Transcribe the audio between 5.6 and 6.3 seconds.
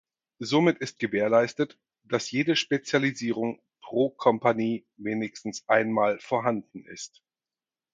einmal